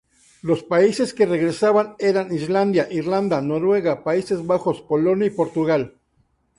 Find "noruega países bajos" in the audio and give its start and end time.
3.39-4.81